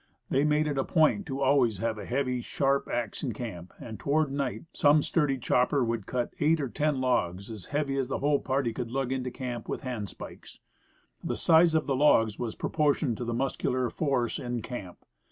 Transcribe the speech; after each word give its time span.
They 0.31 0.43
made 0.43 0.65
it 0.65 0.79
a 0.79 0.83
point 0.83 1.27
to 1.27 1.35
alway3 1.35 1.77
have 1.77 1.99
a 1.99 2.07
heavy 2.07 2.41
sharp 2.41 2.87
axe 2.91 3.21
in 3.21 3.33
camp, 3.33 3.71
and 3.79 3.99
toward 3.99 4.31
night 4.31 4.63
some 4.73 5.03
sturdy 5.03 5.37
chopper 5.37 5.83
would 5.85 6.07
cut 6.07 6.33
eight 6.39 6.59
or 6.59 6.69
ten 6.69 6.99
logs 6.99 7.51
as 7.51 7.67
heavy 7.67 7.97
as 7.97 8.07
the 8.07 8.17
whole 8.17 8.37
Roasted 8.37 8.45
Out. 8.45 8.47
43 8.47 8.47
party 8.47 8.73
could 8.73 8.89
lug 9.17 9.23
to 9.25 9.29
camp 9.29 9.69
with 9.69 9.81
hand 9.81 10.09
spikes. 10.09 10.57
The 11.23 11.35
size 11.35 11.75
of 11.75 11.85
the 11.85 11.95
logs 11.95 12.39
was 12.39 12.55
proportioned 12.55 13.15
to 13.17 13.25
the 13.25 13.35
muscular 13.35 13.91
force 13.91 14.39
in 14.39 14.63
camp. 14.63 14.97